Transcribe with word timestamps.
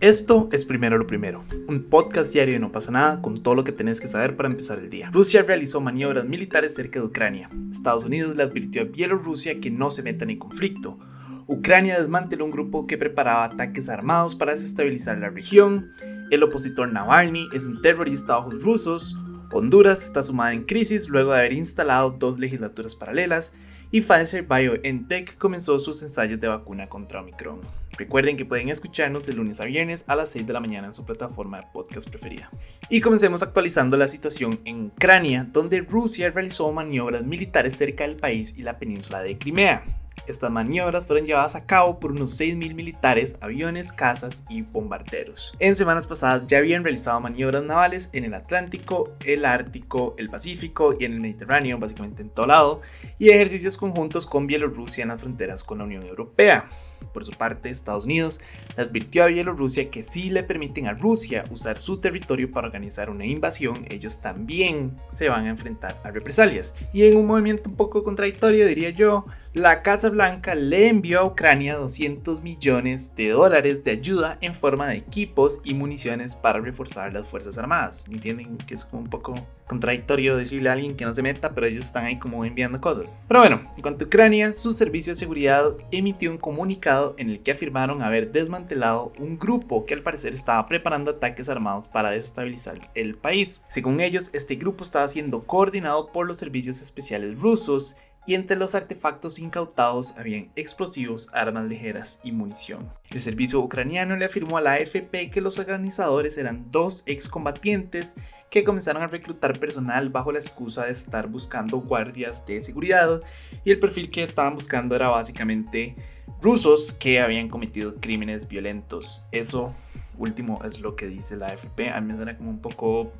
Esto 0.00 0.50
es 0.52 0.66
Primero 0.66 0.98
lo 0.98 1.06
Primero, 1.06 1.42
un 1.68 1.84
podcast 1.84 2.30
diario 2.30 2.52
de 2.52 2.60
No 2.60 2.70
pasa 2.70 2.90
nada 2.90 3.22
con 3.22 3.42
todo 3.42 3.54
lo 3.54 3.64
que 3.64 3.72
tenés 3.72 3.98
que 3.98 4.08
saber 4.08 4.36
para 4.36 4.50
empezar 4.50 4.78
el 4.78 4.90
día. 4.90 5.08
Rusia 5.10 5.42
realizó 5.42 5.80
maniobras 5.80 6.26
militares 6.26 6.74
cerca 6.74 7.00
de 7.00 7.06
Ucrania. 7.06 7.48
Estados 7.70 8.04
Unidos 8.04 8.36
le 8.36 8.42
advirtió 8.42 8.82
a 8.82 8.84
Bielorrusia 8.84 9.58
que 9.58 9.70
no 9.70 9.90
se 9.90 10.02
meta 10.02 10.26
en 10.26 10.38
conflicto. 10.38 10.98
Ucrania 11.46 11.98
desmanteló 11.98 12.44
un 12.44 12.50
grupo 12.50 12.86
que 12.86 12.98
preparaba 12.98 13.46
ataques 13.46 13.88
armados 13.88 14.36
para 14.36 14.52
desestabilizar 14.52 15.16
la 15.16 15.30
región. 15.30 15.92
El 16.30 16.42
opositor 16.42 16.92
Navalny 16.92 17.48
es 17.54 17.64
un 17.64 17.80
terrorista 17.80 18.34
a 18.34 18.38
ojos 18.40 18.62
rusos. 18.62 19.16
Honduras 19.50 20.04
está 20.04 20.22
sumada 20.22 20.52
en 20.52 20.64
crisis 20.64 21.08
luego 21.08 21.32
de 21.32 21.38
haber 21.38 21.54
instalado 21.54 22.10
dos 22.10 22.38
legislaturas 22.38 22.96
paralelas 22.96 23.54
y 23.90 24.00
Pfizer 24.00 24.46
BioNTech 24.46 25.38
comenzó 25.38 25.78
sus 25.78 26.02
ensayos 26.02 26.40
de 26.40 26.48
vacuna 26.48 26.88
contra 26.88 27.20
Omicron. 27.20 27.60
Recuerden 27.96 28.36
que 28.36 28.44
pueden 28.44 28.68
escucharnos 28.68 29.24
de 29.24 29.32
lunes 29.32 29.60
a 29.60 29.64
viernes 29.64 30.04
a 30.06 30.16
las 30.16 30.30
6 30.30 30.46
de 30.46 30.52
la 30.52 30.60
mañana 30.60 30.88
en 30.88 30.94
su 30.94 31.04
plataforma 31.06 31.58
de 31.58 31.66
podcast 31.72 32.08
preferida. 32.10 32.50
Y 32.90 33.00
comencemos 33.00 33.42
actualizando 33.42 33.96
la 33.96 34.06
situación 34.06 34.60
en 34.64 34.86
Ucrania, 34.86 35.48
donde 35.50 35.80
Rusia 35.80 36.30
realizó 36.30 36.70
maniobras 36.72 37.24
militares 37.24 37.76
cerca 37.76 38.04
del 38.04 38.16
país 38.16 38.54
y 38.58 38.62
la 38.62 38.78
península 38.78 39.22
de 39.22 39.38
Crimea. 39.38 39.82
Estas 40.26 40.50
maniobras 40.50 41.06
fueron 41.06 41.26
llevadas 41.26 41.54
a 41.54 41.66
cabo 41.66 42.00
por 42.00 42.10
unos 42.10 42.40
6.000 42.40 42.74
militares, 42.74 43.38
aviones, 43.40 43.92
cazas 43.92 44.42
y 44.48 44.62
bombarderos. 44.62 45.54
En 45.60 45.76
semanas 45.76 46.06
pasadas 46.06 46.46
ya 46.46 46.58
habían 46.58 46.82
realizado 46.82 47.20
maniobras 47.20 47.62
navales 47.62 48.10
en 48.12 48.24
el 48.24 48.34
Atlántico, 48.34 49.12
el 49.24 49.44
Ártico, 49.44 50.14
el 50.18 50.28
Pacífico 50.28 50.96
y 50.98 51.04
en 51.04 51.12
el 51.12 51.20
Mediterráneo, 51.20 51.78
básicamente 51.78 52.22
en 52.22 52.30
todo 52.30 52.46
lado, 52.46 52.80
y 53.18 53.30
ejercicios 53.30 53.76
conjuntos 53.76 54.26
con 54.26 54.46
Bielorrusia 54.46 55.02
en 55.02 55.08
las 55.08 55.20
fronteras 55.20 55.62
con 55.62 55.78
la 55.78 55.84
Unión 55.84 56.04
Europea. 56.04 56.68
Por 57.12 57.24
su 57.24 57.32
parte, 57.32 57.70
Estados 57.70 58.04
Unidos 58.04 58.40
advirtió 58.76 59.24
a 59.24 59.26
Bielorrusia 59.26 59.90
que 59.90 60.02
si 60.02 60.30
le 60.30 60.42
permiten 60.42 60.86
a 60.86 60.92
Rusia 60.92 61.44
usar 61.50 61.78
su 61.78 61.98
territorio 61.98 62.50
para 62.50 62.66
organizar 62.66 63.10
una 63.10 63.24
invasión, 63.24 63.86
ellos 63.90 64.20
también 64.20 64.96
se 65.10 65.28
van 65.28 65.46
a 65.46 65.50
enfrentar 65.50 66.00
a 66.04 66.10
represalias. 66.10 66.74
Y 66.92 67.04
en 67.04 67.16
un 67.16 67.26
movimiento 67.26 67.70
un 67.70 67.76
poco 67.76 68.02
contradictorio, 68.02 68.66
diría 68.66 68.90
yo, 68.90 69.26
la 69.56 69.80
Casa 69.80 70.10
Blanca 70.10 70.54
le 70.54 70.88
envió 70.88 71.20
a 71.20 71.24
Ucrania 71.24 71.76
200 71.76 72.42
millones 72.42 73.16
de 73.16 73.30
dólares 73.30 73.82
de 73.84 73.92
ayuda 73.92 74.36
en 74.42 74.54
forma 74.54 74.86
de 74.88 74.98
equipos 74.98 75.62
y 75.64 75.72
municiones 75.72 76.36
para 76.36 76.60
reforzar 76.60 77.14
las 77.14 77.26
Fuerzas 77.26 77.56
Armadas. 77.56 78.06
¿Entienden 78.10 78.58
que 78.58 78.74
es 78.74 78.84
como 78.84 79.04
un 79.04 79.08
poco 79.08 79.34
contradictorio 79.66 80.36
decirle 80.36 80.68
a 80.68 80.74
alguien 80.74 80.94
que 80.94 81.06
no 81.06 81.14
se 81.14 81.22
meta, 81.22 81.54
pero 81.54 81.66
ellos 81.66 81.86
están 81.86 82.04
ahí 82.04 82.18
como 82.18 82.44
enviando 82.44 82.82
cosas? 82.82 83.18
Pero 83.26 83.40
bueno, 83.40 83.62
en 83.74 83.80
cuanto 83.80 84.04
a 84.04 84.08
Ucrania, 84.08 84.54
su 84.54 84.74
servicio 84.74 85.14
de 85.14 85.18
seguridad 85.18 85.72
emitió 85.90 86.30
un 86.30 86.36
comunicado 86.36 87.14
en 87.16 87.30
el 87.30 87.40
que 87.40 87.52
afirmaron 87.52 88.02
haber 88.02 88.32
desmantelado 88.32 89.10
un 89.18 89.38
grupo 89.38 89.86
que 89.86 89.94
al 89.94 90.02
parecer 90.02 90.34
estaba 90.34 90.68
preparando 90.68 91.12
ataques 91.12 91.48
armados 91.48 91.88
para 91.88 92.10
desestabilizar 92.10 92.90
el 92.94 93.16
país. 93.16 93.64
Según 93.70 94.00
ellos, 94.00 94.28
este 94.34 94.56
grupo 94.56 94.84
estaba 94.84 95.08
siendo 95.08 95.44
coordinado 95.44 96.12
por 96.12 96.26
los 96.26 96.36
servicios 96.36 96.82
especiales 96.82 97.38
rusos 97.38 97.96
y 98.26 98.34
entre 98.34 98.56
los 98.56 98.74
artefactos 98.74 99.38
incautados 99.38 100.16
habían 100.18 100.50
explosivos, 100.56 101.28
armas 101.32 101.66
ligeras 101.66 102.20
y 102.24 102.32
munición. 102.32 102.90
El 103.10 103.20
servicio 103.20 103.60
ucraniano 103.60 104.16
le 104.16 104.24
afirmó 104.24 104.58
a 104.58 104.60
la 104.60 104.72
AFP 104.72 105.30
que 105.30 105.40
los 105.40 105.58
organizadores 105.58 106.36
eran 106.36 106.70
dos 106.70 107.02
excombatientes 107.06 108.16
que 108.50 108.64
comenzaron 108.64 109.02
a 109.02 109.08
reclutar 109.08 109.58
personal 109.58 110.08
bajo 110.08 110.32
la 110.32 110.38
excusa 110.38 110.84
de 110.84 110.92
estar 110.92 111.28
buscando 111.28 111.78
guardias 111.78 112.46
de 112.46 112.62
seguridad 112.62 113.22
y 113.64 113.70
el 113.70 113.78
perfil 113.78 114.10
que 114.10 114.22
estaban 114.22 114.54
buscando 114.54 114.94
era 114.94 115.08
básicamente 115.08 115.96
rusos 116.40 116.92
que 116.92 117.20
habían 117.20 117.48
cometido 117.48 117.96
crímenes 117.96 118.48
violentos. 118.48 119.24
Eso 119.32 119.74
último 120.18 120.60
es 120.64 120.80
lo 120.80 120.96
que 120.96 121.06
dice 121.06 121.36
la 121.36 121.46
AFP. 121.46 121.90
A 121.90 122.00
mí 122.00 122.08
me 122.08 122.16
suena 122.16 122.36
como 122.36 122.50
un 122.50 122.60
poco 122.60 123.12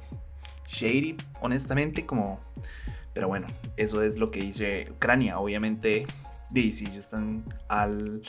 shady, 0.69 1.17
honestamente, 1.41 2.07
como 2.07 2.41
pero 3.17 3.29
bueno, 3.29 3.47
eso 3.79 4.03
es 4.03 4.19
lo 4.19 4.31
que 4.31 4.41
dice 4.41 4.89
Ucrania. 4.91 5.39
Obviamente, 5.39 6.07
si 6.53 6.85
ellos 6.85 6.99
están 6.99 7.45
al 7.67 8.21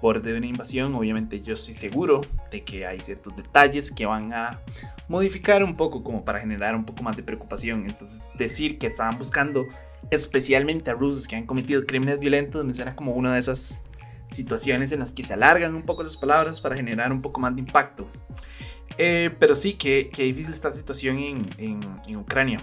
borde 0.00 0.32
de 0.32 0.38
una 0.38 0.46
invasión, 0.46 0.94
obviamente 0.94 1.42
yo 1.42 1.52
estoy 1.52 1.74
seguro 1.74 2.22
de 2.50 2.64
que 2.64 2.86
hay 2.86 3.00
ciertos 3.00 3.36
detalles 3.36 3.92
que 3.92 4.06
van 4.06 4.32
a 4.32 4.58
modificar 5.08 5.62
un 5.62 5.76
poco 5.76 6.02
como 6.02 6.24
para 6.24 6.40
generar 6.40 6.74
un 6.74 6.86
poco 6.86 7.02
más 7.02 7.18
de 7.18 7.22
preocupación. 7.22 7.84
Entonces, 7.86 8.22
decir 8.38 8.78
que 8.78 8.86
estaban 8.86 9.18
buscando 9.18 9.66
especialmente 10.10 10.90
a 10.90 10.94
rusos 10.94 11.28
que 11.28 11.36
han 11.36 11.44
cometido 11.44 11.84
crímenes 11.84 12.18
violentos 12.18 12.64
me 12.64 12.72
suena 12.72 12.96
como 12.96 13.12
una 13.12 13.34
de 13.34 13.40
esas 13.40 13.84
situaciones 14.30 14.90
en 14.92 15.00
las 15.00 15.12
que 15.12 15.22
se 15.22 15.34
alargan 15.34 15.74
un 15.74 15.82
poco 15.82 16.02
las 16.02 16.16
palabras 16.16 16.62
para 16.62 16.76
generar 16.76 17.12
un 17.12 17.20
poco 17.20 17.40
más 17.40 17.54
de 17.54 17.60
impacto. 17.60 18.08
Eh, 18.96 19.36
pero 19.38 19.54
sí, 19.54 19.74
que, 19.74 20.10
difícil 20.16 20.52
está 20.52 20.68
la 20.68 20.74
situación 20.74 21.18
en, 21.18 21.44
en 22.06 22.16
Ucrania. 22.16 22.56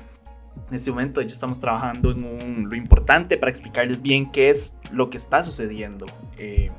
En 0.69 0.75
este 0.75 0.91
momento 0.91 1.21
ellos 1.21 1.33
estamos 1.33 1.59
trabajando 1.59 2.11
en 2.11 2.69
lo 2.69 2.75
importante 2.75 3.37
para 3.37 3.49
explicarles 3.49 4.01
bien 4.01 4.29
qué 4.31 4.49
es 4.49 4.77
lo 4.91 5.09
que 5.09 5.17
está 5.17 5.41
sucediendo, 5.41 6.05
eh, 6.37 6.71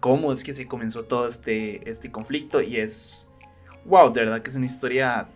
cómo 0.00 0.32
es 0.32 0.42
que 0.42 0.54
se 0.54 0.66
comenzó 0.66 1.04
todo 1.04 1.26
este, 1.26 1.88
este 1.90 2.10
conflicto 2.10 2.62
y 2.62 2.78
es, 2.78 3.30
wow, 3.84 4.10
de 4.10 4.22
verdad 4.22 4.40
que 4.40 4.48
es 4.48 4.56
una 4.56 4.64
historia 4.64 5.28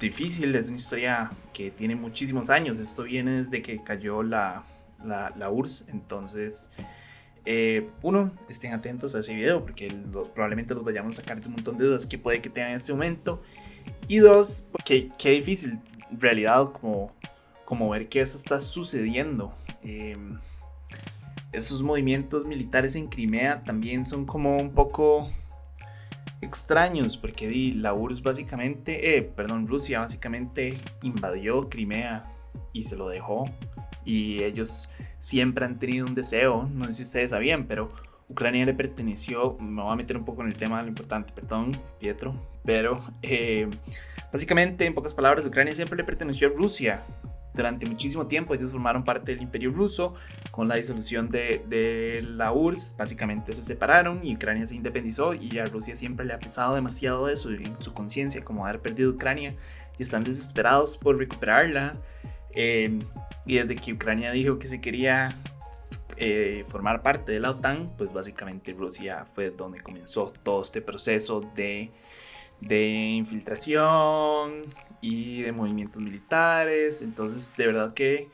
difícil, 0.00 0.54
es 0.56 0.68
una 0.68 0.76
historia 0.76 1.30
que 1.52 1.70
tiene 1.70 1.94
muchísimos 1.94 2.50
años, 2.50 2.80
esto 2.80 3.04
viene 3.04 3.38
desde 3.38 3.62
que 3.62 3.82
cayó 3.84 4.22
la, 4.22 4.64
la, 5.04 5.50
URSS, 5.50 5.88
entonces... 5.90 6.70
Eh, 7.44 7.90
uno, 8.02 8.30
estén 8.48 8.72
atentos 8.72 9.14
a 9.14 9.20
ese 9.20 9.34
video 9.34 9.62
porque 9.62 9.88
probablemente 10.32 10.74
los 10.74 10.84
vayamos 10.84 11.18
a 11.18 11.22
sacar 11.22 11.40
de 11.40 11.48
un 11.48 11.54
montón 11.54 11.76
de 11.76 11.86
dudas 11.86 12.06
que 12.06 12.18
puede 12.18 12.40
que 12.40 12.48
tengan 12.48 12.70
en 12.70 12.76
este 12.76 12.92
momento. 12.92 13.42
Y 14.08 14.18
dos, 14.18 14.66
que 14.84 15.10
qué 15.18 15.30
difícil 15.30 15.78
realidad 16.10 16.72
como, 16.72 17.12
como 17.64 17.88
ver 17.90 18.08
que 18.08 18.20
eso 18.20 18.36
está 18.36 18.60
sucediendo. 18.60 19.54
Em, 19.82 20.38
esos 21.52 21.82
movimientos 21.82 22.46
militares 22.46 22.96
en 22.96 23.08
Crimea 23.08 23.62
también 23.64 24.06
son 24.06 24.24
como 24.24 24.56
un 24.56 24.72
poco 24.72 25.30
extraños 26.40 27.16
porque 27.16 27.72
la 27.76 27.94
URSS 27.94 28.22
básicamente, 28.22 29.16
eh, 29.16 29.22
perdón, 29.22 29.66
Rusia 29.66 30.00
básicamente 30.00 30.78
invadió 31.02 31.68
Crimea 31.68 32.24
y 32.72 32.84
se 32.84 32.96
lo 32.96 33.08
dejó 33.08 33.44
y 34.04 34.42
ellos 34.42 34.90
siempre 35.22 35.64
han 35.64 35.78
tenido 35.78 36.04
un 36.04 36.16
deseo, 36.16 36.68
no 36.74 36.84
sé 36.86 36.92
si 36.92 37.02
ustedes 37.04 37.30
sabían, 37.30 37.66
pero 37.66 37.92
Ucrania 38.28 38.66
le 38.66 38.74
perteneció, 38.74 39.56
me 39.60 39.80
voy 39.80 39.92
a 39.92 39.96
meter 39.96 40.16
un 40.16 40.24
poco 40.24 40.42
en 40.42 40.48
el 40.48 40.56
tema 40.56 40.82
lo 40.82 40.88
importante, 40.88 41.32
perdón, 41.32 41.70
Pietro, 42.00 42.34
pero 42.64 43.00
eh, 43.22 43.68
básicamente, 44.32 44.84
en 44.84 44.94
pocas 44.94 45.14
palabras, 45.14 45.46
Ucrania 45.46 45.74
siempre 45.74 45.96
le 45.96 46.04
perteneció 46.04 46.48
a 46.48 46.50
Rusia. 46.50 47.04
Durante 47.54 47.86
muchísimo 47.86 48.26
tiempo 48.26 48.54
ellos 48.54 48.72
formaron 48.72 49.04
parte 49.04 49.32
del 49.32 49.42
imperio 49.42 49.70
ruso, 49.70 50.14
con 50.50 50.66
la 50.66 50.74
disolución 50.74 51.28
de, 51.28 51.62
de 51.68 52.26
la 52.26 52.50
URSS, 52.52 52.96
básicamente 52.98 53.52
se 53.52 53.62
separaron 53.62 54.24
y 54.24 54.34
Ucrania 54.34 54.66
se 54.66 54.74
independizó 54.74 55.34
y 55.34 55.58
a 55.58 55.66
Rusia 55.66 55.94
siempre 55.94 56.26
le 56.26 56.32
ha 56.32 56.40
pesado 56.40 56.74
demasiado 56.74 57.28
eso 57.28 57.50
en 57.50 57.80
su 57.80 57.94
conciencia, 57.94 58.42
como 58.42 58.66
haber 58.66 58.80
perdido 58.80 59.12
Ucrania, 59.12 59.54
y 59.98 60.02
están 60.02 60.24
desesperados 60.24 60.98
por 60.98 61.16
recuperarla. 61.16 61.96
Eh, 62.54 62.98
y 63.46 63.56
desde 63.56 63.76
que 63.76 63.92
Ucrania 63.92 64.30
dijo 64.32 64.58
que 64.58 64.68
se 64.68 64.80
quería 64.80 65.30
eh, 66.16 66.64
formar 66.68 67.02
parte 67.02 67.32
de 67.32 67.40
la 67.40 67.50
OTAN, 67.50 67.90
pues 67.96 68.12
básicamente 68.12 68.72
Rusia 68.72 69.26
fue 69.34 69.50
donde 69.50 69.80
comenzó 69.80 70.32
todo 70.42 70.62
este 70.62 70.80
proceso 70.80 71.40
de, 71.56 71.90
de 72.60 72.86
infiltración 73.16 74.62
y 75.00 75.42
de 75.42 75.52
movimientos 75.52 76.00
militares. 76.00 77.02
Entonces, 77.02 77.56
de 77.56 77.66
verdad 77.66 77.94
que, 77.94 78.28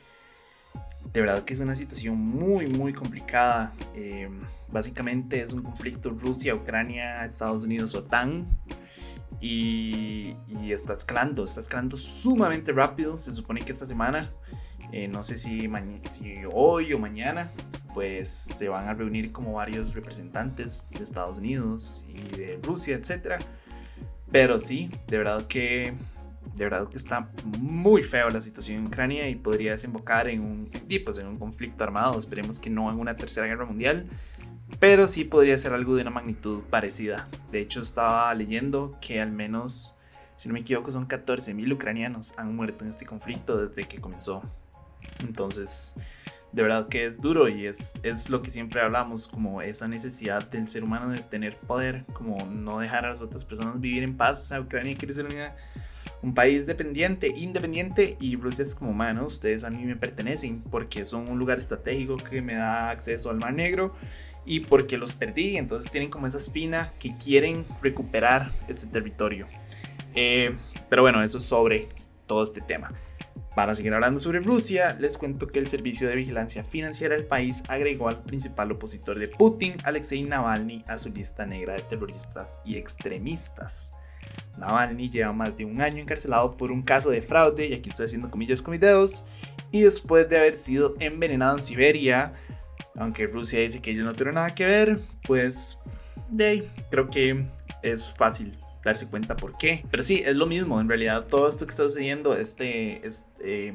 de 1.11 1.21
verdad 1.21 1.43
que 1.43 1.53
es 1.53 1.61
una 1.61 1.75
situación 1.75 2.17
muy, 2.17 2.67
muy 2.67 2.93
complicada. 2.93 3.73
Eh, 3.95 4.29
básicamente 4.67 5.41
es 5.41 5.53
un 5.53 5.63
conflicto 5.63 6.11
Rusia, 6.11 6.53
Ucrania, 6.53 7.25
Estados 7.25 7.63
Unidos, 7.63 7.95
OTAN. 7.95 8.45
Y, 9.41 10.35
está 10.71 10.93
escalando, 10.93 11.43
está 11.45 11.61
escalando 11.61 11.97
sumamente 11.97 12.71
rápido. 12.71 13.17
Se 13.17 13.33
supone 13.33 13.61
que 13.61 13.71
esta 13.71 13.85
semana, 13.85 14.31
eh, 14.91 15.07
no 15.07 15.23
sé 15.23 15.37
si, 15.37 15.69
si 16.11 16.35
hoy 16.51 16.93
o 16.93 16.99
mañana, 16.99 17.49
pues 17.93 18.29
se 18.29 18.69
van 18.69 18.87
a 18.87 18.93
reunir 18.93 19.31
como 19.31 19.53
varios 19.53 19.95
representantes 19.95 20.87
de 20.91 21.03
Estados 21.03 21.37
Unidos 21.39 22.03
y 22.07 22.37
de 22.37 22.59
Rusia, 22.61 22.95
etc. 22.95 23.41
Pero 24.31 24.59
sí, 24.59 24.91
de 25.07 25.17
verdad 25.17 25.47
que 25.47 25.95
de 26.55 26.65
verdad 26.65 26.87
que 26.89 26.97
está 26.97 27.29
muy 27.57 28.03
feo 28.03 28.29
la 28.29 28.41
situación 28.41 28.79
en 28.79 28.87
Ucrania 28.87 29.29
y 29.29 29.35
podría 29.35 29.71
desembocar 29.71 30.27
en 30.27 30.41
un, 30.41 30.69
pues, 31.05 31.17
en 31.17 31.27
un 31.27 31.37
conflicto 31.37 31.83
armado. 31.83 32.19
Esperemos 32.19 32.59
que 32.59 32.69
no 32.69 32.91
en 32.91 32.99
una 32.99 33.15
tercera 33.15 33.47
guerra 33.47 33.65
mundial, 33.65 34.07
pero 34.79 35.07
sí 35.07 35.23
podría 35.23 35.57
ser 35.57 35.73
algo 35.73 35.95
de 35.95 36.03
una 36.03 36.11
magnitud 36.11 36.61
parecida. 36.69 37.27
De 37.51 37.59
hecho, 37.59 37.81
estaba 37.81 38.33
leyendo 38.33 38.97
que 39.01 39.19
al 39.19 39.31
menos, 39.31 39.97
si 40.35 40.47
no 40.47 40.53
me 40.53 40.59
equivoco, 40.59 40.91
son 40.91 41.07
14.000 41.07 41.73
ucranianos 41.73 42.37
han 42.37 42.55
muerto 42.55 42.83
en 42.83 42.91
este 42.91 43.05
conflicto 43.05 43.57
desde 43.57 43.87
que 43.87 43.99
comenzó. 43.99 44.43
Entonces, 45.21 45.95
de 46.51 46.63
verdad 46.63 46.87
que 46.87 47.05
es 47.05 47.17
duro 47.17 47.47
y 47.47 47.67
es, 47.67 47.93
es 48.03 48.29
lo 48.29 48.41
que 48.41 48.51
siempre 48.51 48.81
hablamos, 48.81 49.27
como 49.27 49.61
esa 49.61 49.87
necesidad 49.87 50.49
del 50.49 50.67
ser 50.67 50.83
humano 50.83 51.09
de 51.09 51.19
tener 51.19 51.57
poder, 51.57 52.05
como 52.13 52.43
no 52.45 52.79
dejar 52.79 53.05
a 53.05 53.09
las 53.09 53.21
otras 53.21 53.45
personas 53.45 53.79
vivir 53.79 54.03
en 54.03 54.17
paz. 54.17 54.39
O 54.39 54.43
sea, 54.43 54.61
Ucrania 54.61 54.95
quiere 54.97 55.13
ser 55.13 55.27
un 56.21 56.33
país 56.33 56.65
dependiente, 56.65 57.27
independiente 57.27 58.17
y 58.19 58.35
Rusia 58.35 58.63
es 58.63 58.75
como, 58.75 58.93
mano, 58.93 59.25
ustedes 59.25 59.63
a 59.63 59.69
mí 59.69 59.83
me 59.85 59.95
pertenecen 59.95 60.61
porque 60.61 61.05
son 61.05 61.29
un 61.29 61.39
lugar 61.39 61.57
estratégico 61.57 62.17
que 62.17 62.41
me 62.41 62.55
da 62.55 62.89
acceso 62.89 63.29
al 63.29 63.37
Mar 63.37 63.53
Negro 63.53 63.93
y 64.49 64.61
porque 64.61 64.97
los 64.97 65.13
perdí, 65.13 65.57
entonces 65.57 65.91
tienen 65.91 66.09
como 66.09 66.25
esa 66.25 66.39
espina 66.39 66.91
que 66.97 67.15
quieren 67.15 67.67
recuperar 67.83 68.51
ese 68.67 68.87
territorio. 68.87 69.47
Eh, 70.15 70.55
pero 70.89 71.03
bueno, 71.03 71.21
eso 71.21 71.37
es 71.37 71.45
sobre 71.45 71.87
todo 72.25 72.43
este 72.43 72.59
tema. 72.59 72.91
Para 73.55 73.75
seguir 73.75 73.93
hablando 73.93 74.19
sobre 74.19 74.39
Rusia, 74.39 74.97
les 74.99 75.19
cuento 75.19 75.45
que 75.45 75.59
el 75.59 75.67
Servicio 75.67 76.07
de 76.07 76.15
Vigilancia 76.15 76.63
Financiera 76.63 77.15
del 77.15 77.25
país 77.25 77.63
agregó 77.67 78.09
al 78.09 78.23
principal 78.23 78.71
opositor 78.71 79.19
de 79.19 79.27
Putin, 79.27 79.75
Alexei 79.83 80.23
Navalny, 80.23 80.83
a 80.87 80.97
su 80.97 81.13
lista 81.13 81.45
negra 81.45 81.75
de 81.75 81.83
terroristas 81.83 82.59
y 82.65 82.75
extremistas. 82.75 83.93
Navalny 84.57 85.11
lleva 85.11 85.31
más 85.31 85.57
de 85.57 85.65
un 85.65 85.79
año 85.79 86.01
encarcelado 86.01 86.57
por 86.57 86.71
un 86.71 86.81
caso 86.81 87.11
de 87.11 87.21
fraude, 87.21 87.67
y 87.67 87.73
aquí 87.73 87.89
estoy 87.89 88.07
haciendo 88.07 88.31
comillas 88.31 88.63
con 88.63 88.71
mis 88.71 88.81
dedos, 88.81 89.27
y 89.71 89.81
después 89.81 90.27
de 90.27 90.37
haber 90.37 90.55
sido 90.55 90.95
envenenado 90.99 91.55
en 91.55 91.61
Siberia, 91.61 92.33
aunque 92.99 93.25
Rusia 93.27 93.61
dice 93.61 93.81
que 93.81 93.91
ellos 93.91 94.05
no 94.05 94.13
tienen 94.13 94.35
nada 94.35 94.53
que 94.53 94.65
ver, 94.65 94.99
pues 95.23 95.79
de 96.29 96.67
creo 96.91 97.09
que 97.09 97.45
es 97.81 98.13
fácil 98.13 98.57
darse 98.83 99.07
cuenta 99.07 99.35
por 99.35 99.57
qué. 99.57 99.83
Pero 99.89 100.03
sí, 100.03 100.21
es 100.25 100.35
lo 100.35 100.45
mismo. 100.45 100.79
En 100.79 100.87
realidad, 100.87 101.25
todo 101.27 101.49
esto 101.49 101.65
que 101.65 101.71
está 101.71 101.83
sucediendo, 101.83 102.35
este, 102.35 103.05
este 103.05 103.73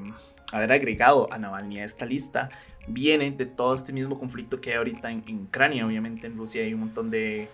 haber 0.53 0.73
agregado 0.73 1.33
a 1.33 1.39
Navalny 1.39 1.81
a 1.81 1.85
esta 1.85 2.07
lista, 2.07 2.51
viene 2.87 3.31
de 3.31 3.47
todo 3.47 3.75
este 3.75 3.93
mismo 3.93 4.19
conflicto 4.19 4.61
que 4.61 4.71
hay 4.71 4.77
ahorita 4.77 5.11
en, 5.11 5.25
Ucrania. 5.49 5.87
Obviamente, 5.87 6.27
en 6.27 6.37
Rusia 6.37 6.63
hay 6.63 6.75
un 6.75 6.81
montón 6.81 7.11
de, 7.11 7.49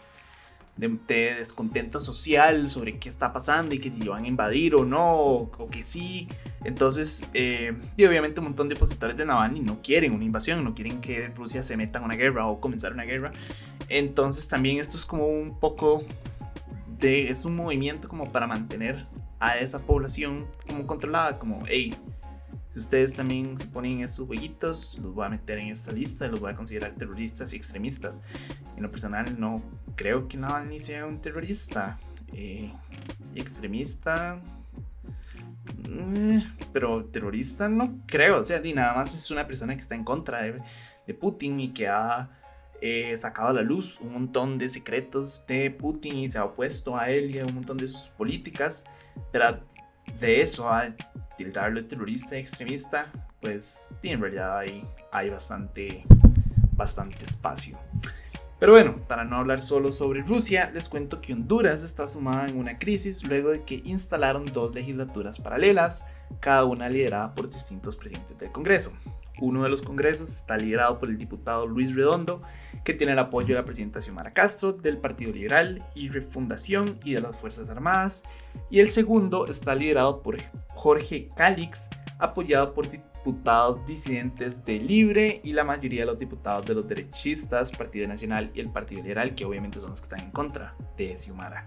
de, 0.77 1.35
descontento 1.35 2.01
social 2.01 2.69
sobre 2.69 2.99
qué 2.99 3.09
está 3.09 3.33
pasando 3.33 3.75
y 3.75 3.79
que 3.79 3.93
si 3.93 4.07
van 4.09 4.25
a 4.25 4.29
invadir 4.29 4.75
o 4.75 4.85
no, 4.85 5.17
o, 5.17 5.69
que 5.71 5.83
sí. 5.83 6.29
Entonces, 6.65 7.29
eh, 7.35 7.77
y 7.97 8.05
obviamente 8.05 8.41
un 8.41 8.47
montón 8.47 8.69
de 8.69 8.75
opositores 8.75 9.17
de 9.17 9.25
Navalny 9.25 9.61
no 9.61 9.83
quieren 9.83 10.13
una 10.13 10.25
invasión, 10.25 10.63
no 10.65 10.75
quieren 10.75 11.01
que 11.01 11.29
Rusia 11.29 11.63
se 11.63 11.77
meta 11.77 11.99
en 11.99 12.05
una 12.05 12.17
guerra 12.17 12.47
o 12.47 12.61
comenzar 12.61 12.93
una 12.93 13.05
guerra. 13.05 13.33
Entonces 13.89 14.49
también 14.49 14.79
esto 14.79 14.97
es 14.97 15.07
como 15.07 15.27
un 15.27 15.59
poco 15.59 16.05
es 17.09 17.45
un 17.45 17.57
movimiento 17.57 18.09
como 18.09 18.31
para 18.31 18.47
mantener 18.47 19.07
a 19.39 19.57
esa 19.57 19.81
población 19.81 20.47
como 20.69 20.87
controlada, 20.87 21.39
como, 21.39 21.63
hey, 21.67 21.95
si 22.71 22.79
ustedes 22.79 23.15
también 23.15 23.57
se 23.59 23.67
ponen 23.67 24.03
estos 24.03 24.27
jueguitos, 24.27 24.99
los 25.03 25.15
voy 25.15 25.27
a 25.27 25.29
meter 25.29 25.59
en 25.59 25.69
esta 25.69 25.93
lista 25.93 26.29
los 26.29 26.39
voy 26.39 26.53
a 26.53 26.57
considerar 26.57 26.95
terroristas 26.95 27.53
y 27.53 27.57
extremistas. 27.57 28.23
En 28.77 28.83
lo 28.83 28.91
personal 28.91 29.41
no 29.41 29.63
creo 30.01 30.27
que 30.27 30.39
Navalny 30.39 30.79
sea 30.79 31.05
un 31.05 31.21
terrorista. 31.21 31.99
Eh, 32.33 32.73
extremista... 33.35 34.41
Eh, 35.87 36.43
pero 36.73 37.05
terrorista 37.05 37.69
no 37.69 37.99
creo. 38.07 38.39
O 38.39 38.45
sea, 38.45 38.61
ni 38.61 38.73
nada 38.73 38.95
más 38.95 39.15
es 39.15 39.31
una 39.31 39.47
persona 39.47 39.75
que 39.75 39.81
está 39.83 39.95
en 39.95 40.05
contra 40.05 40.41
de, 40.43 40.63
de 41.07 41.15
Putin 41.15 41.61
y 41.61 41.73
que 41.75 41.87
ha 41.87 42.31
eh, 42.81 43.15
sacado 43.19 43.49
a 43.49 43.53
la 43.53 43.61
luz 43.61 44.01
un 44.01 44.15
montón 44.15 44.57
de 44.57 44.71
secretos 44.71 45.45
de 45.47 45.71
Putin 45.71 46.17
y 46.17 46.31
se 46.31 46.39
ha 46.39 46.45
opuesto 46.45 46.97
a 46.97 47.11
él 47.11 47.35
y 47.35 47.39
a 47.41 47.45
un 47.45 47.55
montón 47.55 47.77
de 47.77 47.87
sus 47.87 48.09
políticas, 48.09 48.87
pero 49.31 49.61
de 50.19 50.41
eso 50.41 50.71
a 50.71 50.95
tildarlo 51.37 51.83
de 51.83 51.89
terrorista 51.89 52.37
y 52.37 52.41
extremista, 52.41 53.13
pues 53.43 53.91
en 54.03 54.21
realidad 54.21 54.59
hay, 54.59 54.83
hay 55.13 55.29
bastante, 55.29 56.05
bastante 56.73 57.23
espacio. 57.25 57.79
Pero 58.61 58.73
bueno, 58.73 58.97
para 59.09 59.25
no 59.25 59.37
hablar 59.37 59.63
solo 59.63 59.91
sobre 59.91 60.21
Rusia, 60.21 60.71
les 60.75 60.91
cuento 60.91 61.23
que 61.23 61.33
Honduras 61.33 61.83
está 61.83 62.07
sumada 62.07 62.47
en 62.47 62.59
una 62.59 62.79
crisis 62.79 63.27
luego 63.27 63.49
de 63.49 63.65
que 63.65 63.81
instalaron 63.87 64.45
dos 64.45 64.75
legislaturas 64.75 65.41
paralelas, 65.41 66.05
cada 66.41 66.67
una 66.67 66.91
liderada 66.91 67.35
por 67.35 67.49
distintos 67.49 67.97
presidentes 67.97 68.39
del 68.39 68.53
Congreso. 68.53 68.93
Uno 69.41 69.63
de 69.63 69.71
los 69.71 69.81
congresos 69.81 70.29
está 70.29 70.59
liderado 70.59 70.99
por 70.99 71.09
el 71.09 71.17
diputado 71.17 71.67
Luis 71.67 71.95
Redondo, 71.95 72.43
que 72.85 72.93
tiene 72.93 73.15
el 73.15 73.19
apoyo 73.19 73.49
de 73.49 73.55
la 73.55 73.65
presidenta 73.65 74.03
Xiomara 74.03 74.35
Castro, 74.35 74.75
del 74.75 74.99
Partido 74.99 75.33
Liberal 75.33 75.83
y 75.95 76.11
Refundación 76.11 77.01
y 77.03 77.15
de 77.15 77.23
las 77.23 77.37
Fuerzas 77.37 77.71
Armadas. 77.71 78.25
Y 78.69 78.81
el 78.81 78.91
segundo 78.91 79.47
está 79.47 79.75
liderado 79.75 80.23
por 80.23 80.37
Jorge 80.75 81.31
Calix, 81.35 81.89
apoyado 82.19 82.75
por 82.75 82.87
diputados 83.21 83.85
disidentes 83.87 84.65
de 84.65 84.79
Libre 84.79 85.41
y 85.45 85.53
la 85.53 85.65
mayoría 85.65 86.01
de 86.01 86.07
los 86.07 86.19
diputados 86.19 86.65
de 86.65 86.75
los 86.75 86.89
derechistas, 86.89 87.71
Partido 87.71 88.09
Nacional 88.09 88.51
y 88.55 88.61
el 88.61 88.71
Partido 88.71 89.03
Liberal, 89.03 89.35
que 89.35 89.45
obviamente 89.45 89.79
son 89.79 89.91
los 89.91 90.01
que 90.01 90.05
están 90.05 90.21
en 90.21 90.31
contra 90.31 90.75
de 90.97 91.17
Xiomara. 91.17 91.67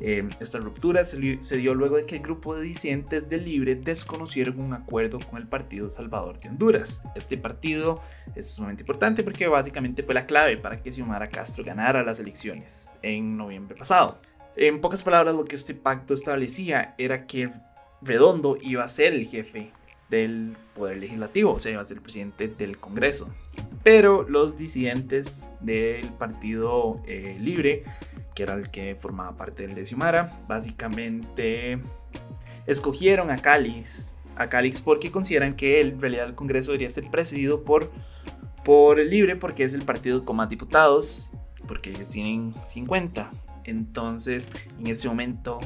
Eh, 0.00 0.26
esta 0.40 0.58
ruptura 0.58 1.04
se, 1.04 1.18
dio 1.18 1.74
luego 1.74 1.96
de 1.96 2.06
que 2.06 2.16
el 2.16 2.22
grupo 2.22 2.54
de 2.54 2.62
disidentes 2.62 3.28
de 3.28 3.36
Libre 3.38 3.74
desconocieron 3.74 4.60
un 4.60 4.72
acuerdo 4.72 5.18
con 5.18 5.38
el 5.38 5.48
Partido 5.48 5.90
Salvador 5.90 6.38
de 6.38 6.48
Honduras. 6.48 7.04
Este 7.14 7.36
partido 7.36 8.00
es 8.34 8.50
sumamente 8.50 8.84
importante 8.84 9.22
porque 9.24 9.46
básicamente 9.48 10.02
fue 10.02 10.14
la 10.14 10.24
clave 10.24 10.56
para 10.56 10.80
que 10.80 10.92
Xiomara 10.92 11.28
Castro 11.28 11.64
ganara 11.64 12.02
las 12.02 12.20
elecciones 12.20 12.92
en 13.02 13.36
noviembre 13.36 13.76
pasado. 13.76 14.20
En 14.56 14.80
pocas 14.80 15.02
palabras, 15.02 15.34
lo 15.34 15.44
que 15.44 15.56
este 15.56 15.74
pacto 15.74 16.14
establecía 16.14 16.94
era 16.96 17.26
que 17.26 17.50
Redondo 18.00 18.56
iba 18.62 18.84
a 18.84 18.88
ser 18.88 19.12
el 19.12 19.26
jefe 19.26 19.72
del 20.08 20.56
Poder 20.74 20.98
Legislativo, 20.98 21.52
o 21.52 21.58
sea, 21.58 21.72
iba 21.72 21.82
a 21.82 21.84
ser 21.84 22.00
presidente 22.00 22.48
del 22.48 22.78
Congreso. 22.78 23.32
Pero 23.82 24.22
los 24.28 24.56
disidentes 24.56 25.50
del 25.60 26.08
Partido 26.12 27.02
eh, 27.06 27.36
Libre 27.40 27.82
que 28.38 28.44
era 28.44 28.54
el 28.54 28.70
que 28.70 28.94
formaba 28.94 29.36
parte 29.36 29.66
del 29.66 29.74
de 29.74 30.28
básicamente 30.46 31.80
escogieron 32.68 33.32
a 33.32 33.38
Calix, 33.38 34.14
a 34.36 34.48
Calix 34.48 34.80
porque 34.80 35.10
consideran 35.10 35.56
que 35.56 35.80
en 35.80 36.00
realidad 36.00 36.26
el 36.26 36.36
Congreso 36.36 36.70
debería 36.70 36.88
ser 36.88 37.10
presidido 37.10 37.64
por, 37.64 37.90
por 38.64 39.00
el 39.00 39.10
Libre, 39.10 39.34
porque 39.34 39.64
es 39.64 39.74
el 39.74 39.82
partido 39.82 40.24
con 40.24 40.36
más 40.36 40.48
diputados, 40.48 41.32
porque 41.66 41.90
ellos 41.90 42.10
tienen 42.10 42.54
50. 42.64 43.28
Entonces, 43.64 44.52
en 44.78 44.86
ese 44.86 45.08
momento 45.08 45.58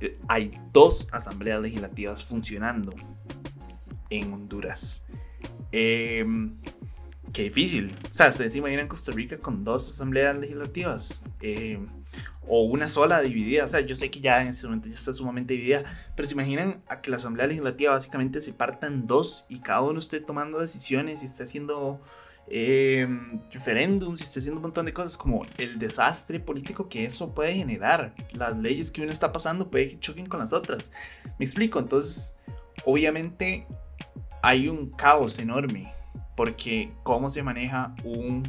eh, 0.00 0.18
hay 0.28 0.58
dos 0.72 1.08
asambleas 1.12 1.60
legislativas 1.60 2.24
funcionando 2.24 2.94
en 4.10 4.32
Honduras. 4.32 5.02
Eh, 5.72 6.24
qué 7.32 7.44
difícil. 7.44 7.94
O 8.10 8.12
sea, 8.12 8.28
ustedes 8.28 8.52
se 8.52 8.58
imaginan 8.58 8.88
Costa 8.88 9.12
Rica 9.12 9.38
con 9.38 9.64
dos 9.64 9.90
asambleas 9.90 10.36
legislativas. 10.38 11.22
Eh, 11.40 11.78
o 12.48 12.62
una 12.62 12.88
sola 12.88 13.20
dividida. 13.20 13.64
O 13.64 13.68
sea, 13.68 13.80
yo 13.80 13.94
sé 13.94 14.10
que 14.10 14.20
ya 14.20 14.40
en 14.42 14.48
este 14.48 14.66
momento 14.66 14.88
ya 14.88 14.94
está 14.94 15.12
sumamente 15.12 15.54
dividida. 15.54 15.84
Pero 16.16 16.26
se 16.26 16.34
imaginan 16.34 16.82
a 16.88 17.00
que 17.00 17.10
la 17.10 17.16
asamblea 17.16 17.46
legislativa 17.46 17.92
básicamente 17.92 18.40
se 18.40 18.52
parta 18.52 18.88
dos 18.90 19.46
y 19.48 19.60
cada 19.60 19.82
uno 19.82 19.98
esté 19.98 20.20
tomando 20.20 20.58
decisiones 20.58 21.22
y 21.22 21.26
esté 21.26 21.42
haciendo 21.42 22.00
eh, 22.48 23.06
referéndums 23.52 24.20
y 24.20 24.24
esté 24.24 24.38
haciendo 24.40 24.58
un 24.58 24.62
montón 24.62 24.86
de 24.86 24.92
cosas. 24.92 25.16
Como 25.16 25.44
el 25.58 25.78
desastre 25.78 26.40
político 26.40 26.88
que 26.88 27.04
eso 27.04 27.34
puede 27.34 27.54
generar. 27.54 28.14
Las 28.32 28.56
leyes 28.56 28.90
que 28.90 29.02
uno 29.02 29.12
está 29.12 29.32
pasando 29.32 29.70
puede 29.70 29.90
que 29.90 30.00
choquen 30.00 30.26
con 30.26 30.40
las 30.40 30.52
otras. 30.52 30.92
Me 31.38 31.44
explico. 31.44 31.78
Entonces, 31.78 32.38
obviamente 32.84 33.66
hay 34.42 34.68
un 34.68 34.90
caos 34.90 35.38
enorme 35.38 35.92
porque 36.36 36.92
cómo 37.02 37.28
se 37.28 37.42
maneja 37.42 37.94
un 38.04 38.42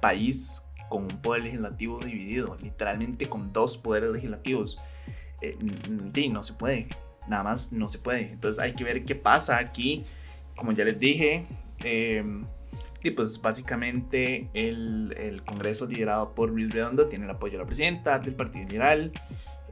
país 0.00 0.64
con 0.88 1.02
un 1.02 1.20
poder 1.20 1.42
legislativo 1.42 1.98
dividido, 1.98 2.56
literalmente 2.60 3.28
con 3.28 3.52
dos 3.52 3.76
poderes 3.76 4.10
legislativos, 4.10 4.80
eh, 5.40 5.58
no 6.30 6.42
se 6.42 6.54
puede, 6.54 6.88
nada 7.28 7.42
más 7.42 7.72
no 7.72 7.88
se 7.88 7.98
puede. 7.98 8.32
Entonces 8.32 8.62
hay 8.62 8.74
que 8.74 8.84
ver 8.84 9.04
qué 9.04 9.14
pasa 9.14 9.58
aquí. 9.58 10.04
Como 10.56 10.72
ya 10.72 10.84
les 10.84 10.98
dije, 10.98 11.44
em, 11.80 12.44
y 13.02 13.10
pues 13.10 13.40
básicamente 13.42 14.48
el, 14.54 15.14
el, 15.18 15.44
Congreso 15.44 15.86
liderado 15.86 16.34
por 16.34 16.48
Luis 16.50 16.72
Redondo 16.72 17.06
tiene 17.06 17.26
el 17.26 17.30
apoyo 17.30 17.52
de 17.52 17.58
la 17.58 17.66
presidenta 17.66 18.18
del 18.18 18.34
Partido 18.34 18.66
Liberal, 18.66 19.12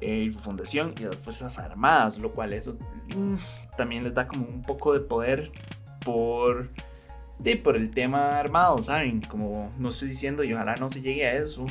eh, 0.02 0.32
Fundación 0.40 0.92
y 1.00 1.04
las 1.04 1.16
Fuerzas 1.16 1.58
Armadas, 1.58 2.18
lo 2.18 2.32
cual 2.32 2.52
eso 2.52 2.76
también 3.76 4.04
les 4.04 4.14
da 4.14 4.26
como 4.26 4.46
un 4.46 4.62
poco 4.62 4.92
de 4.92 5.00
poder 5.00 5.50
por 6.04 6.70
de 7.42 7.56
por 7.56 7.76
el 7.76 7.90
tema 7.90 8.38
armado, 8.38 8.78
¿saben? 8.78 9.20
Como 9.20 9.72
no 9.78 9.88
estoy 9.88 10.08
diciendo 10.08 10.44
y 10.44 10.52
ojalá 10.52 10.76
no 10.76 10.88
se 10.88 11.00
llegue 11.00 11.26
a 11.26 11.34
eso. 11.34 11.66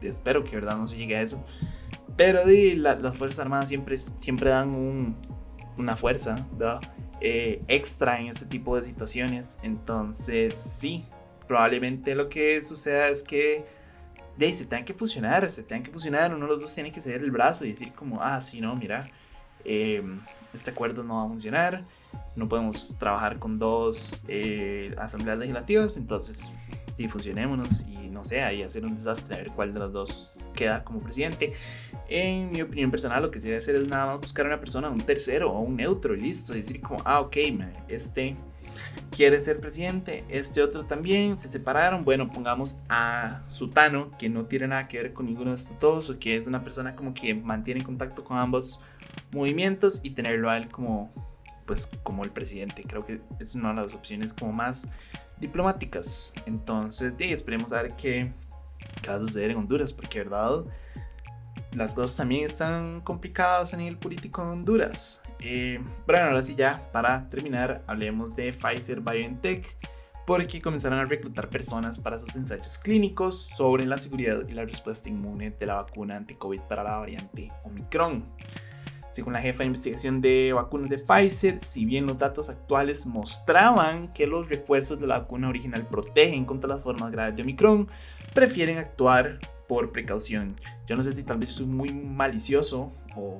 Espero 0.00 0.42
que 0.44 0.56
verdad 0.56 0.76
no 0.76 0.86
se 0.86 0.96
llegue 0.96 1.16
a 1.16 1.22
eso. 1.22 1.44
Pero 2.16 2.44
de, 2.44 2.74
las 2.74 3.16
Fuerzas 3.16 3.40
Armadas 3.40 3.68
siempre, 3.68 3.96
siempre 3.96 4.50
dan 4.50 4.70
un, 4.70 5.16
una 5.78 5.96
fuerza 5.96 6.46
eh, 7.20 7.62
extra 7.68 8.20
en 8.20 8.28
ese 8.28 8.46
tipo 8.46 8.76
de 8.76 8.84
situaciones. 8.84 9.58
Entonces 9.62 10.60
sí, 10.60 11.06
probablemente 11.46 12.14
lo 12.14 12.28
que 12.28 12.60
suceda 12.62 13.08
es 13.08 13.22
que 13.22 13.64
de, 14.36 14.52
se 14.52 14.66
tengan 14.66 14.84
que 14.84 14.94
fusionar, 14.94 15.48
se 15.48 15.62
tengan 15.62 15.84
que 15.84 15.90
fusionar. 15.90 16.34
Uno 16.34 16.46
de 16.46 16.52
los 16.52 16.60
dos 16.60 16.74
tiene 16.74 16.90
que 16.90 17.00
ceder 17.00 17.22
el 17.22 17.30
brazo 17.30 17.64
y 17.64 17.68
decir 17.68 17.92
como, 17.92 18.20
ah, 18.22 18.40
sí, 18.40 18.60
no, 18.60 18.74
mira. 18.74 19.08
em, 19.64 20.20
este 20.52 20.70
acuerdo 20.70 21.02
no 21.04 21.16
va 21.16 21.24
a 21.24 21.28
funcionar, 21.28 21.84
no 22.36 22.48
podemos 22.48 22.96
trabajar 22.98 23.38
con 23.38 23.58
dos 23.58 24.22
eh, 24.28 24.94
asambleas 24.98 25.38
legislativas, 25.38 25.96
entonces 25.96 26.52
difusionémonos 26.96 27.86
y 27.86 28.01
no 28.12 28.24
sé, 28.24 28.42
ahí 28.42 28.62
hacer 28.62 28.84
un 28.84 28.94
desastre, 28.94 29.34
a 29.34 29.38
ver 29.38 29.50
cuál 29.50 29.72
de 29.72 29.80
los 29.80 29.92
dos 29.92 30.46
queda 30.54 30.84
como 30.84 31.00
presidente. 31.00 31.52
En 32.08 32.52
mi 32.52 32.62
opinión 32.62 32.90
personal, 32.90 33.22
lo 33.22 33.30
que 33.30 33.38
debería 33.38 33.58
hacer 33.58 33.74
es 33.76 33.88
nada 33.88 34.06
más 34.06 34.20
buscar 34.20 34.46
a 34.46 34.48
una 34.50 34.60
persona, 34.60 34.90
un 34.90 35.00
tercero 35.00 35.50
o 35.50 35.60
un 35.60 35.76
neutro 35.76 36.14
y 36.14 36.20
listo, 36.20 36.54
y 36.54 36.58
decir 36.58 36.80
como, 36.80 37.00
ah, 37.04 37.20
ok, 37.20 37.36
este 37.88 38.36
quiere 39.10 39.38
ser 39.40 39.60
presidente, 39.60 40.24
este 40.28 40.62
otro 40.62 40.84
también, 40.84 41.36
se 41.36 41.50
separaron, 41.50 42.04
bueno, 42.04 42.30
pongamos 42.30 42.78
a 42.88 43.42
Sutano, 43.48 44.10
que 44.18 44.28
no 44.28 44.46
tiene 44.46 44.68
nada 44.68 44.88
que 44.88 44.98
ver 44.98 45.12
con 45.12 45.26
ninguno 45.26 45.50
de 45.50 45.56
estos 45.56 45.78
dos, 45.78 46.10
o 46.10 46.18
que 46.18 46.36
es 46.36 46.46
una 46.46 46.64
persona 46.64 46.96
como 46.96 47.12
que 47.12 47.34
mantiene 47.34 47.84
contacto 47.84 48.24
con 48.24 48.38
ambos 48.38 48.80
movimientos 49.30 50.00
y 50.02 50.10
tenerlo 50.10 50.50
a 50.50 50.56
él 50.56 50.68
como, 50.68 51.12
pues, 51.66 51.90
como 52.02 52.24
el 52.24 52.30
presidente. 52.30 52.84
Creo 52.84 53.04
que 53.04 53.20
es 53.38 53.54
una 53.54 53.74
de 53.74 53.82
las 53.82 53.94
opciones 53.94 54.32
como 54.32 54.52
más 54.52 54.92
diplomáticas. 55.42 56.32
Entonces, 56.46 57.12
esperemos 57.18 57.72
a 57.74 57.82
ver 57.82 57.94
qué, 57.96 58.32
qué 59.02 59.08
va 59.10 59.16
a 59.16 59.20
suceder 59.20 59.50
en 59.50 59.58
Honduras, 59.58 59.92
porque, 59.92 60.20
verdad, 60.20 60.64
las 61.74 61.94
cosas 61.94 62.16
también 62.16 62.44
están 62.44 63.00
complicadas 63.02 63.74
a 63.74 63.76
nivel 63.76 63.98
político 63.98 64.42
en 64.42 64.48
Honduras. 64.48 65.22
Eh, 65.40 65.80
bueno, 66.06 66.24
ahora 66.24 66.42
sí 66.42 66.54
ya, 66.54 66.90
para 66.92 67.28
terminar, 67.28 67.82
hablemos 67.86 68.34
de 68.34 68.52
Pfizer 68.52 69.00
BioNTech, 69.00 69.76
porque 70.26 70.62
comenzaron 70.62 71.00
a 71.00 71.04
reclutar 71.04 71.48
personas 71.48 71.98
para 71.98 72.18
sus 72.18 72.36
ensayos 72.36 72.78
clínicos 72.78 73.50
sobre 73.56 73.84
la 73.84 73.98
seguridad 73.98 74.46
y 74.48 74.52
la 74.52 74.64
respuesta 74.64 75.08
inmune 75.08 75.50
de 75.50 75.66
la 75.66 75.76
vacuna 75.76 76.16
anti-COVID 76.16 76.60
para 76.62 76.84
la 76.84 76.96
variante 76.98 77.50
Omicron. 77.64 78.24
Según 79.12 79.34
la 79.34 79.42
jefa 79.42 79.58
de 79.58 79.66
investigación 79.66 80.22
de 80.22 80.54
vacunas 80.54 80.88
de 80.88 80.98
Pfizer, 80.98 81.62
si 81.62 81.84
bien 81.84 82.06
los 82.06 82.16
datos 82.16 82.48
actuales 82.48 83.04
mostraban 83.04 84.08
que 84.08 84.26
los 84.26 84.48
refuerzos 84.48 84.98
de 84.98 85.06
la 85.06 85.18
vacuna 85.18 85.50
original 85.50 85.86
protegen 85.86 86.46
contra 86.46 86.68
las 86.68 86.82
formas 86.82 87.12
graves 87.12 87.36
de 87.36 87.42
Omicron, 87.42 87.88
prefieren 88.34 88.78
actuar 88.78 89.38
por 89.68 89.92
precaución. 89.92 90.56
Yo 90.86 90.96
no 90.96 91.02
sé 91.02 91.12
si 91.12 91.24
tal 91.24 91.36
vez 91.36 91.52
soy 91.52 91.66
muy 91.66 91.92
malicioso 91.92 92.90
o 93.14 93.38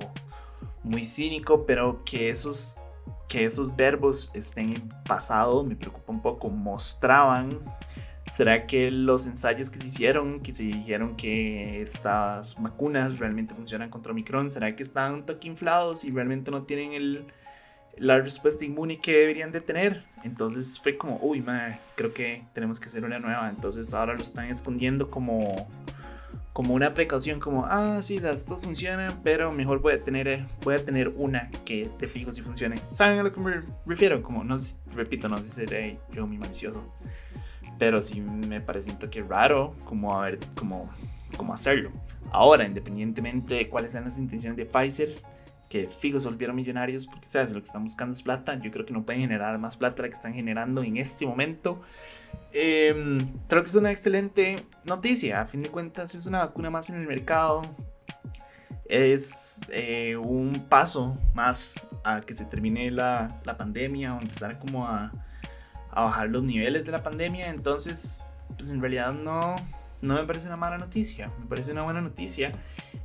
muy 0.83 1.05
cínico, 1.05 1.65
pero 1.65 2.05
que 2.05 2.29
esos, 2.29 2.77
que 3.27 3.47
esos 3.47 3.75
verbos 3.75 4.31
estén 4.35 4.75
en 4.75 4.89
pasado 5.09 5.65
me 5.65 5.75
preocupa 5.75 6.13
un 6.13 6.21
poco. 6.21 6.51
Mostraban, 6.51 7.49
¿será 8.33 8.67
que 8.67 8.91
los 8.91 9.27
ensayos 9.27 9.69
que 9.69 9.79
se 9.79 9.89
hicieron, 9.89 10.41
que 10.41 10.55
se 10.55 10.63
dijeron 10.63 11.17
que 11.17 11.83
estas 11.83 12.61
vacunas 12.63 13.19
realmente 13.19 13.55
funcionan 13.55 13.91
contra 13.91 14.13
Omicron, 14.13 14.51
¿será 14.51 14.75
que 14.75 14.83
están 14.83 15.13
un 15.13 15.27
toque 15.27 15.49
inflados 15.49 16.03
y 16.05 16.11
realmente 16.11 16.51
no 16.51 16.63
tienen 16.63 16.95
el, 16.95 17.27
la 17.99 18.19
respuesta 18.19 18.65
inmune 18.65 19.01
que 19.01 19.13
deberían 19.19 19.53
de 19.53 19.61
tener. 19.61 20.05
Entonces 20.25 20.81
fue 20.83 20.97
como, 20.97 21.19
uy, 21.21 21.43
madre, 21.43 21.79
creo 21.95 22.15
que 22.15 22.47
tenemos 22.55 22.81
que 22.81 22.87
hacer 22.87 23.05
una 23.05 23.19
nueva. 23.19 23.51
Entonces 23.51 23.93
ahora 23.93 24.15
lo 24.15 24.23
están 24.23 24.47
escondiendo 24.47 25.11
como 25.11 25.69
como 26.55 26.75
una 26.75 26.93
precaución, 26.93 27.41
como, 27.41 27.65
ah, 27.65 28.03
sí, 28.03 28.19
las 28.19 28.45
dos 28.45 28.61
funcionan, 28.61 29.21
pero 29.25 29.53
mejor 29.53 29.81
voy 29.81 29.95
a 29.95 30.01
tener, 30.01 30.45
voy 30.63 30.75
a 30.75 30.85
tener 30.85 31.09
una 31.09 31.51
que 31.65 31.91
te 31.99 32.07
fijo 32.07 32.31
si 32.31 32.43
funcione. 32.43 32.77
¿Saben 32.91 33.19
a 33.19 33.23
lo 33.23 33.33
que 33.33 33.41
me 33.41 33.63
refiero? 33.87 34.23
Como, 34.23 34.45
no 34.45 34.57
repito, 34.95 35.31
no 35.31 35.39
sé 35.39 35.47
si 35.47 35.51
seré 35.53 35.99
yo 36.13 36.27
mi 36.27 36.37
malicioso, 36.37 36.85
pero 37.83 38.01
sí 38.01 38.21
me 38.21 38.61
parece 38.61 38.93
un 38.93 38.99
toque 39.01 39.25
raro, 39.25 39.75
como 39.85 40.17
a 40.17 40.27
ver, 40.27 40.39
como, 40.57 40.89
hacerlo. 41.53 41.91
Ahora, 42.31 42.65
independientemente 42.65 43.57
de 43.57 43.69
cuáles 43.69 43.91
sean 43.91 44.05
las 44.05 44.21
intenciones 44.21 44.57
de 44.57 44.67
Pfizer, 44.67 45.17
que 45.69 45.89
fijo 45.89 46.21
se 46.21 46.29
volvieron 46.29 46.55
millonarios 46.55 47.09
porque 47.09 47.27
sabes 47.27 47.51
lo 47.51 47.61
que 47.61 47.67
están 47.67 47.83
buscando 47.83 48.13
es 48.13 48.23
plata. 48.23 48.55
Yo 48.55 48.71
creo 48.71 48.87
que 48.87 48.93
no 48.93 49.05
pueden 49.05 49.23
generar 49.23 49.59
más 49.59 49.77
plata 49.77 50.03
la 50.03 50.09
que 50.09 50.15
están 50.15 50.33
generando 50.33 50.85
en 50.85 50.97
este 50.97 51.27
momento. 51.27 51.83
Em, 52.53 53.19
creo 53.49 53.65
que 53.65 53.71
es 53.71 53.75
una 53.75 53.91
excelente 53.91 54.65
noticia. 54.85 55.41
A 55.41 55.47
fin 55.47 55.65
de 55.65 55.69
cuentas, 55.69 56.15
es 56.15 56.25
una 56.27 56.39
vacuna 56.39 56.71
más 56.71 56.89
en 56.89 57.01
el 57.01 57.09
mercado. 57.09 57.63
Es 58.85 59.61
eh, 59.71 60.17
un 60.17 60.67
paso 60.69 61.19
más 61.35 61.85
a 62.05 62.21
que 62.21 62.33
se 62.33 62.45
termine 62.45 62.93
la, 62.93 63.41
la 63.43 63.57
pandemia 63.57 64.15
o 64.15 64.21
empezar 64.21 64.61
como 64.61 64.87
a, 64.87 65.11
a, 65.93 66.03
bajar 66.03 66.29
los 66.31 66.43
niveles 66.43 66.85
de 66.85 66.93
la 66.93 67.03
pandemia. 67.03 67.49
Entonces, 67.51 68.23
pues 68.57 68.71
en 68.71 68.81
realidad 68.81 69.13
no, 69.13 69.57
no 70.01 70.15
me 70.15 70.25
parece 70.25 70.47
una 70.47 70.57
mala 70.57 70.79
noticia. 70.79 71.31
Me 71.39 71.47
parece 71.47 71.73
una 71.73 71.83
buena 71.83 72.01
noticia. 72.01 72.53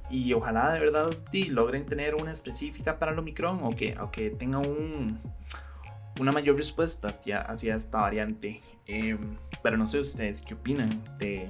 Y 0.09 0.33
ojalá 0.33 0.71
de 0.71 0.79
verdad 0.79 1.09
logren 1.49 1.85
tener 1.85 2.15
una 2.15 2.31
específica 2.31 2.97
para 2.97 3.11
el 3.11 3.19
Omicron 3.19 3.59
o 3.63 3.71
que, 3.71 3.97
o 3.99 4.09
que 4.09 4.29
tenga 4.29 4.59
un, 4.59 5.19
una 6.19 6.31
mayor 6.31 6.55
respuesta 6.55 7.09
hacia, 7.09 7.41
hacia 7.41 7.75
esta 7.75 7.99
variante. 7.99 8.61
Em, 8.85 9.37
pero 9.61 9.77
no 9.77 9.87
sé 9.87 9.99
ustedes 9.99 10.41
qué 10.41 10.53
opinan 10.53 10.89
de, 11.19 11.49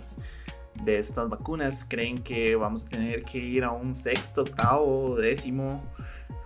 de 0.83 0.99
estas 0.99 1.29
vacunas. 1.29 1.83
¿Creen 1.83 2.17
que 2.17 2.55
vamos 2.55 2.85
a 2.85 2.89
tener 2.89 3.23
que 3.23 3.39
ir 3.39 3.63
a 3.63 3.71
un 3.71 3.93
sexto, 3.93 4.41
octavo, 4.41 5.15
décimo 5.15 5.83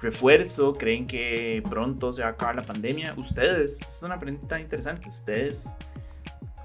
refuerzo? 0.01 0.73
¿Creen 0.73 1.07
que 1.07 1.63
pronto 1.69 2.11
se 2.11 2.21
va 2.21 2.29
a 2.29 2.31
acabar 2.31 2.55
la 2.55 2.63
pandemia? 2.63 3.13
Ustedes, 3.17 3.81
es 3.81 4.03
una 4.03 4.19
pregunta 4.19 4.59
interesante. 4.59 5.09
¿Ustedes 5.09 5.77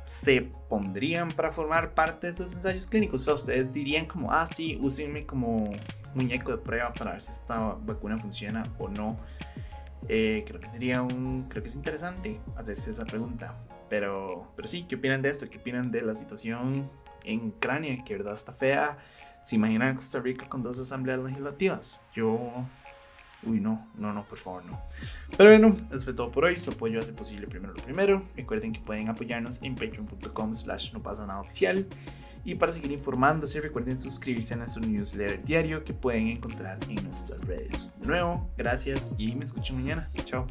se 0.03 0.43
pondrían 0.69 1.29
para 1.29 1.51
formar 1.51 1.95
parte 1.95 2.29
de 2.29 2.33
esos 2.33 2.55
ensayos 2.57 2.87
clínicos? 2.87 3.27
O 3.29 3.35
ustedes 3.35 3.73
dirían 3.73 4.07
como, 4.07 4.33
ah, 4.33 4.47
sí, 4.47 4.79
úsenme 4.81 5.27
como 5.27 5.71
muñeco 6.15 6.53
de 6.53 6.59
prueba 6.59 6.93
para 6.93 7.13
ver 7.13 7.23
si 7.23 7.31
esta 7.31 7.77
vacuna 7.85 8.19
funciona 8.19 8.63
o 8.79 8.89
no. 8.89 9.19
Eh, 10.09 10.45
creo 10.47 10.61
que 10.61 10.67
sería 10.67 11.03
un, 11.03 11.43
creo 11.49 11.63
que 11.63 11.69
es 11.69 11.77
interesante 11.77 12.41
hacerse 12.57 12.91
esa 12.91 13.05
pregunta. 13.05 13.55
Pero, 13.89 14.53
pero 14.57 14.67
sí, 14.67 14.85
¿qué 14.89 14.97
opinan 14.97 15.23
de 15.23 15.29
esto? 15.29 15.47
¿Qué 15.49 15.59
opinan 15.59 15.91
de 15.91 16.03
la 16.03 16.15
situación 16.15 16.91
en 17.27 17.49
Ucrania? 17.49 18.03
Que 18.05 18.17
verdad 18.17 18.35
está 18.35 18.53
fea. 18.53 18.99
¿Se 19.43 19.57
imaginan 19.57 19.95
Costa 19.95 20.19
Rica 20.19 20.49
con 20.49 20.63
dos 20.63 20.79
asambleas 20.79 21.21
legislativas? 21.21 22.07
Yo 22.15 22.67
Uy, 23.43 23.61
no, 23.61 23.87
no, 23.97 24.13
no, 24.13 24.25
por 24.25 24.39
favor, 24.39 24.65
no. 24.65 24.81
Pero 25.37 25.51
bueno, 25.51 25.77
eso 25.93 26.05
fue 26.05 26.15
todo 26.15 26.33
por 26.33 26.45
hoy. 26.45 26.57
Su 26.57 26.73
apoyo 26.73 26.99
hace 26.99 27.13
posible 27.13 27.47
primero 27.47 27.75
lo 27.75 27.83
primero. 27.83 28.23
Recuerden 28.35 28.73
que 28.73 28.81
pueden 28.81 29.09
apoyarnos 29.09 29.63
en 29.63 29.75
patreon.com 29.75 30.55
slash 30.55 30.93
no 30.93 31.03
pasa 31.03 31.27
nada 31.27 31.41
oficial. 31.41 31.87
Y 32.45 32.55
para 32.55 32.73
seguir 32.73 32.93
informándose, 32.93 33.61
recuerden 33.61 33.99
suscribirse 33.99 34.55
a 34.55 34.57
nuestro 34.57 34.83
newsletter 34.83 35.45
diario 35.45 35.85
que 35.85 35.93
pueden 35.93 36.29
encontrar 36.29 36.79
en 36.89 37.05
nuestras 37.05 37.41
redes. 37.43 37.99
De 38.01 38.07
nuevo, 38.07 38.51
gracias 38.57 39.15
y 39.19 39.35
me 39.35 39.45
escucho 39.45 39.75
mañana. 39.75 40.09
Chao. 40.25 40.47